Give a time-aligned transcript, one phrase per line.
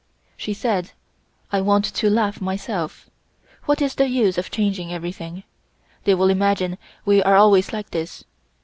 [0.35, 0.93] She said:
[1.51, 3.07] "I want to laugh myself.
[3.65, 5.43] What is the use of changing everything?
[6.05, 8.23] They will imagine we are always like this.